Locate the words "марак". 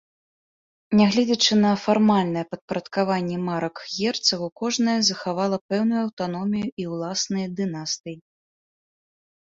3.49-3.77